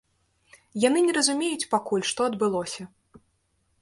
Яны 0.87 1.03
не 1.07 1.13
разумеюць 1.19 1.69
пакуль, 1.75 2.07
што 2.13 2.19
адбылося. 2.31 2.83